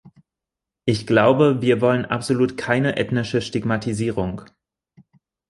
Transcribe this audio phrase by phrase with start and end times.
[0.85, 4.41] Ich glaube, wir wollen absolut keine ethnische Stigmatisierung.